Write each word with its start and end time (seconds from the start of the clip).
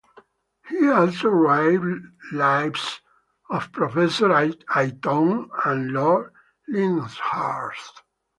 He 0.67 0.89
also 0.89 1.27
wrote 1.27 2.01
"Lives" 2.31 3.01
of 3.51 3.71
Professor 3.71 4.29
Aytoun 4.29 5.51
and 5.63 5.91
Lord 5.91 6.33
Lyndhurst. 6.67 8.01